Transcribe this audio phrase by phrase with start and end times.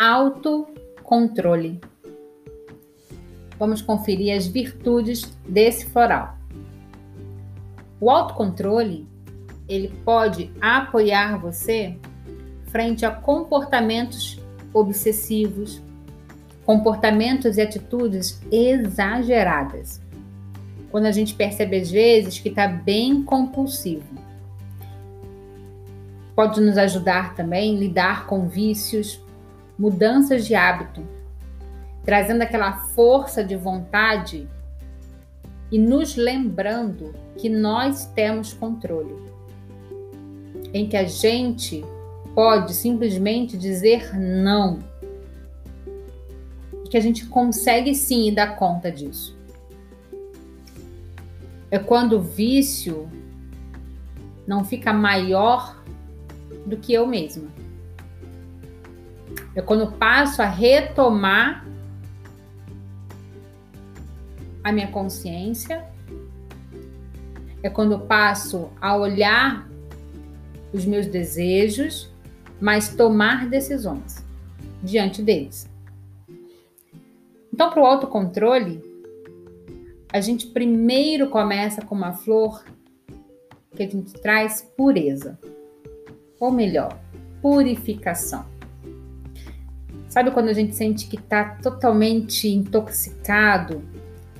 [0.00, 1.78] autocontrole.
[3.58, 6.38] Vamos conferir as virtudes desse floral.
[8.00, 9.06] O autocontrole,
[9.68, 11.98] ele pode apoiar você
[12.68, 14.40] frente a comportamentos
[14.72, 15.82] obsessivos,
[16.64, 20.00] comportamentos e atitudes exageradas.
[20.90, 24.18] Quando a gente percebe às vezes que está bem compulsivo.
[26.34, 29.22] Pode nos ajudar também a lidar com vícios,
[29.80, 31.02] mudanças de hábito,
[32.04, 34.46] trazendo aquela força de vontade
[35.72, 39.16] e nos lembrando que nós temos controle.
[40.74, 41.82] Em que a gente
[42.34, 44.80] pode simplesmente dizer não.
[46.90, 49.34] Que a gente consegue sim dar conta disso.
[51.70, 53.08] É quando o vício
[54.46, 55.82] não fica maior
[56.66, 57.59] do que eu mesma.
[59.54, 61.66] É quando passo a retomar
[64.62, 65.84] a minha consciência.
[67.62, 69.68] É quando passo a olhar
[70.72, 72.10] os meus desejos
[72.60, 74.22] mas tomar decisões
[74.82, 75.68] diante deles.
[77.52, 78.82] Então, para o autocontrole,
[80.12, 82.62] a gente primeiro começa com uma flor
[83.74, 85.38] que a gente traz pureza,
[86.38, 86.98] ou melhor,
[87.40, 88.44] purificação.
[90.10, 93.80] Sabe quando a gente sente que está totalmente intoxicado,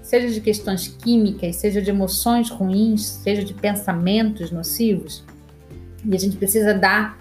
[0.02, 5.24] seja de questões químicas, seja de emoções ruins, seja de pensamentos nocivos,
[6.04, 7.16] e a gente precisa dar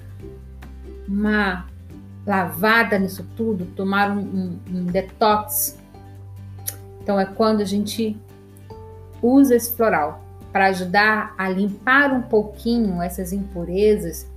[1.07, 1.67] uma
[2.25, 5.77] lavada nisso tudo, tomar um, um, um detox.
[7.03, 8.17] Então é quando a gente
[9.21, 14.27] usa esse floral para ajudar a limpar um pouquinho essas impurezas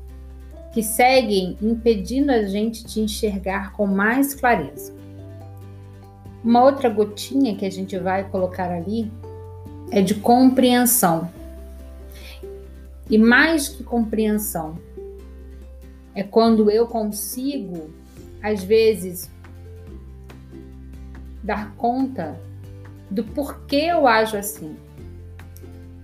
[0.73, 4.95] que seguem impedindo a gente de enxergar com mais clareza.
[6.43, 9.13] Uma outra gotinha que a gente vai colocar ali
[9.91, 11.31] é de compreensão.
[13.09, 14.79] E mais que compreensão,
[16.15, 17.91] é quando eu consigo,
[18.43, 19.31] às vezes,
[21.43, 22.41] dar conta
[23.11, 24.77] do porquê eu ajo assim.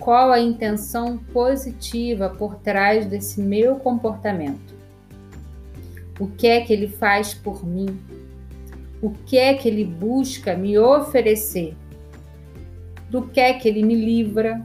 [0.09, 4.75] Qual a intenção positiva por trás desse meu comportamento?
[6.19, 8.01] O que é que ele faz por mim?
[9.03, 11.77] O que é que ele busca me oferecer?
[13.11, 14.65] Do que é que ele me livra?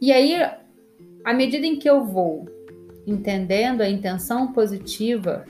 [0.00, 0.40] E aí
[1.24, 2.48] à medida em que eu vou
[3.04, 5.44] entendendo a intenção positiva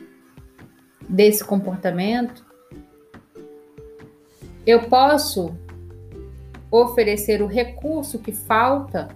[1.07, 2.43] desse comportamento,
[4.67, 5.55] eu posso
[6.83, 9.09] oferecer o recurso que falta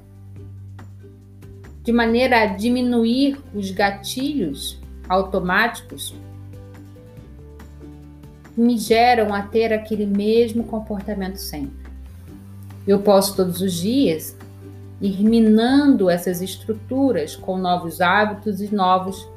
[1.83, 6.15] de maneira a diminuir os gatilhos automáticos
[8.55, 11.89] que me geram a ter aquele mesmo comportamento sempre.
[12.87, 14.37] Eu posso todos os dias
[15.01, 19.29] ir minando essas estruturas com novos hábitos e novos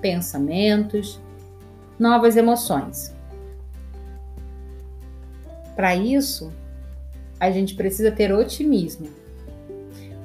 [0.00, 1.20] pensamentos,
[1.98, 3.14] novas emoções.
[5.74, 6.52] Para isso,
[7.38, 9.08] a gente precisa ter otimismo,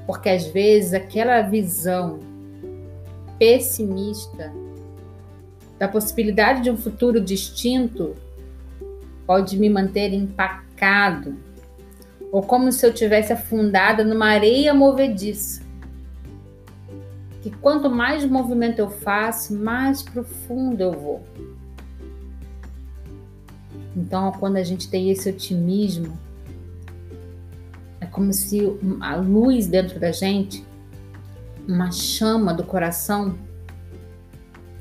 [0.05, 2.19] porque às vezes aquela visão
[3.37, 4.53] pessimista
[5.77, 8.15] da possibilidade de um futuro distinto
[9.25, 11.35] pode me manter empacado
[12.31, 15.61] ou como se eu tivesse afundada numa areia movediça.
[17.41, 21.23] Que quanto mais movimento eu faço, mais profundo eu vou.
[23.95, 26.17] Então, quando a gente tem esse otimismo,
[28.11, 28.61] como se
[28.99, 30.65] a luz dentro da gente,
[31.67, 33.37] uma chama do coração,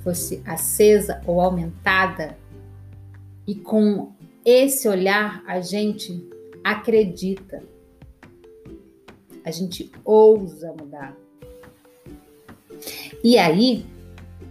[0.02, 2.36] fosse acesa ou aumentada,
[3.46, 4.12] e com
[4.44, 6.26] esse olhar a gente
[6.64, 7.62] acredita.
[9.44, 11.16] A gente ousa mudar.
[13.22, 13.86] E aí,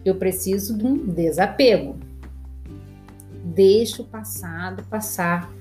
[0.04, 1.98] eu preciso de um desapego.
[3.44, 5.52] Deixa o passado passar.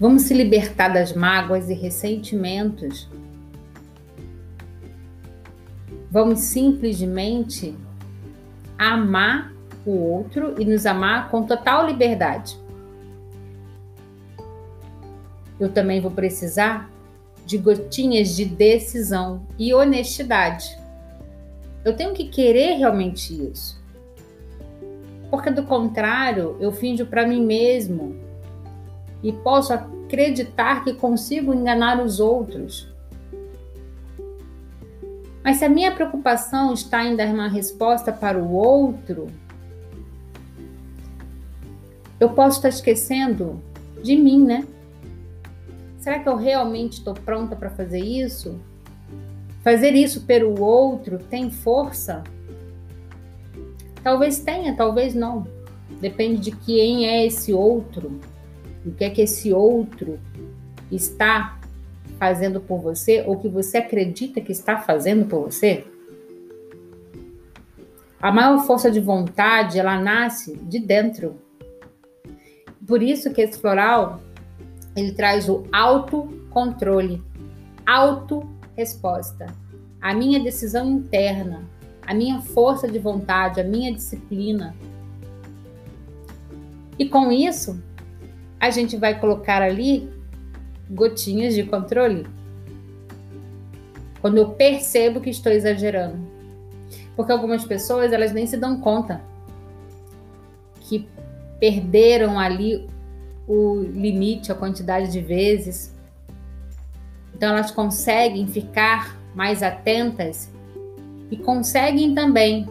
[0.00, 3.08] Vamos se libertar das mágoas e ressentimentos.
[6.10, 7.76] Vamos simplesmente
[8.76, 9.52] amar
[9.86, 12.58] o outro e nos amar com total liberdade
[15.60, 16.90] eu também vou precisar
[17.44, 20.78] de gotinhas de decisão e honestidade.
[21.84, 23.78] Eu tenho que querer realmente isso.
[25.30, 28.16] Porque do contrário, eu finjo para mim mesmo
[29.22, 32.88] e posso acreditar que consigo enganar os outros.
[35.42, 39.28] Mas se a minha preocupação está em dar uma resposta para o outro,
[42.18, 43.62] eu posso estar esquecendo
[44.02, 44.66] de mim, né?
[45.98, 48.60] Será que eu realmente estou pronta para fazer isso?
[49.62, 52.22] Fazer isso pelo outro tem força?
[54.02, 55.46] Talvez tenha, talvez não.
[56.00, 58.20] Depende de quem é esse outro,
[58.84, 60.18] o que é que esse outro
[60.90, 61.60] está
[62.18, 65.84] fazendo por você ou que você acredita que está fazendo por você.
[68.20, 71.40] A maior força de vontade, ela nasce de dentro.
[72.86, 74.20] Por isso que esse floral,
[74.94, 77.22] ele traz o autocontrole,
[77.86, 79.46] auto-resposta,
[80.00, 81.64] a minha decisão interna,
[82.06, 84.74] a minha força de vontade, a minha disciplina.
[86.98, 87.82] E com isso,
[88.60, 90.08] a gente vai colocar ali
[90.88, 92.26] gotinhas de controle.
[94.20, 96.18] Quando eu percebo que estou exagerando.
[97.16, 99.22] Porque algumas pessoas, elas nem se dão conta
[100.82, 101.08] que
[101.58, 102.86] perderam ali
[103.48, 105.94] o limite, a quantidade de vezes.
[107.34, 110.50] Então elas conseguem ficar mais atentas
[111.30, 112.68] e conseguem também,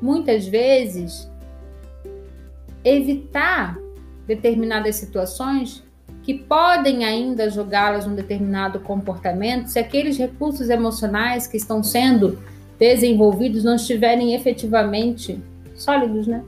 [0.00, 1.28] muitas vezes,
[2.84, 3.76] evitar
[4.28, 5.82] determinadas situações
[6.22, 12.38] que podem ainda jogá-las num determinado comportamento se aqueles recursos emocionais que estão sendo
[12.78, 15.42] desenvolvidos não estiverem efetivamente
[15.74, 16.44] sólidos, né?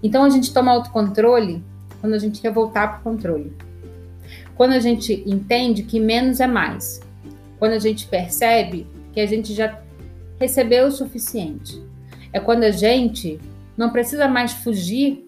[0.00, 1.62] Então a gente toma autocontrole
[2.00, 3.52] quando a gente quer voltar para o controle.
[4.54, 7.00] Quando a gente entende que menos é mais.
[7.58, 9.80] Quando a gente percebe que a gente já
[10.38, 11.82] recebeu o suficiente.
[12.32, 13.40] É quando a gente
[13.76, 15.25] não precisa mais fugir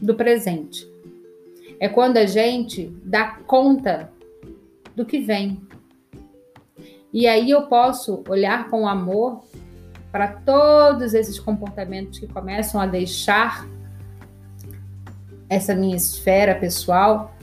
[0.00, 0.88] do presente.
[1.78, 4.10] É quando a gente dá conta
[4.94, 5.60] do que vem.
[7.12, 9.42] E aí eu posso olhar com amor
[10.12, 13.66] para todos esses comportamentos que começam a deixar
[15.48, 17.34] essa minha esfera pessoal,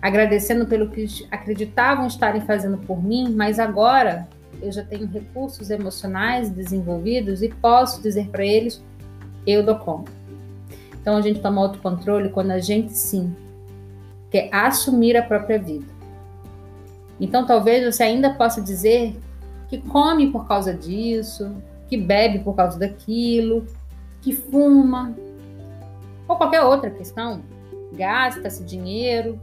[0.00, 4.26] agradecendo pelo que acreditavam estarem fazendo por mim, mas agora
[4.62, 8.82] eu já tenho recursos emocionais desenvolvidos e posso dizer para eles:
[9.46, 10.17] eu dou conta.
[11.08, 13.34] Então a gente toma autocontrole quando a gente sim
[14.30, 15.86] quer assumir a própria vida.
[17.18, 19.18] Então talvez você ainda possa dizer
[19.68, 21.56] que come por causa disso,
[21.88, 23.64] que bebe por causa daquilo,
[24.20, 25.16] que fuma,
[26.28, 27.40] ou qualquer outra questão,
[27.94, 29.40] gasta-se dinheiro.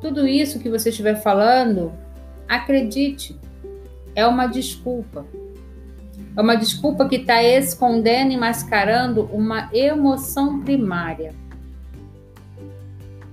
[0.00, 1.92] Tudo isso que você estiver falando,
[2.48, 3.38] acredite,
[4.14, 5.26] é uma desculpa.
[6.36, 11.32] É uma desculpa que está escondendo e mascarando uma emoção primária.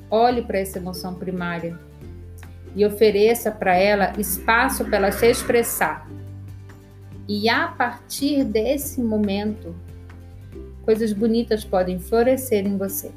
[0.09, 1.79] Olhe para essa emoção primária
[2.75, 6.07] e ofereça para ela espaço para ela se expressar.
[7.27, 9.75] E a partir desse momento,
[10.83, 13.11] coisas bonitas podem florescer em você.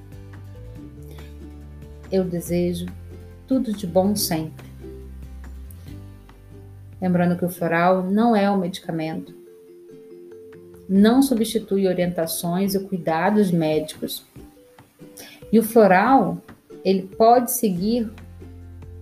[2.10, 2.86] Eu desejo
[3.46, 4.64] tudo de bom sempre.
[7.02, 9.43] Lembrando que o floral não é um medicamento,
[10.88, 14.24] não substitui orientações e cuidados médicos.
[15.52, 16.38] E o floral,
[16.84, 18.10] ele pode seguir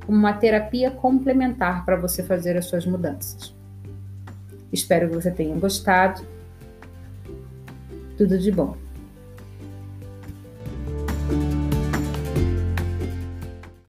[0.05, 3.55] como uma terapia complementar para você fazer as suas mudanças.
[4.73, 6.27] Espero que você tenha gostado.
[8.17, 8.82] Tudo de bom.